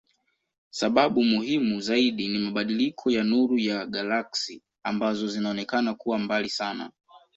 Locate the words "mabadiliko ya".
2.39-3.23